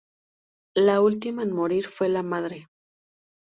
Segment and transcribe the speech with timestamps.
[0.75, 2.67] La última en morir fue la madre.